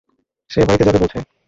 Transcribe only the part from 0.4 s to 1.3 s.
সে বাড়িতে যাবে বলছে।